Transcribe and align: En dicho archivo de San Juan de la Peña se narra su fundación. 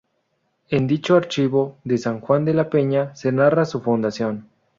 En 0.71 0.87
dicho 0.87 1.15
archivo 1.15 1.77
de 1.83 1.99
San 1.99 2.21
Juan 2.21 2.43
de 2.43 2.55
la 2.55 2.71
Peña 2.71 3.15
se 3.15 3.31
narra 3.31 3.65
su 3.65 3.81
fundación. 3.81 4.49